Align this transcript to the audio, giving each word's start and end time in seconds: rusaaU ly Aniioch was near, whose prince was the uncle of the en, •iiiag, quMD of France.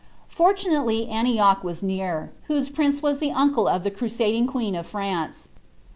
rusaaU 0.35 0.83
ly 0.83 1.13
Aniioch 1.15 1.61
was 1.61 1.83
near, 1.83 2.31
whose 2.47 2.69
prince 2.69 3.03
was 3.03 3.19
the 3.19 3.29
uncle 3.29 3.67
of 3.67 3.83
the 3.83 3.91
en, 3.91 3.95
•iiiag, 3.97 4.47
quMD 4.47 4.79
of 4.79 4.87
France. 4.87 5.49